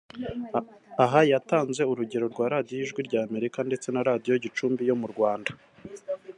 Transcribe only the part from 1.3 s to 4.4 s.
yatanze urugero rwa Radiyo ijwi rya Amerika ndetse na Radiyo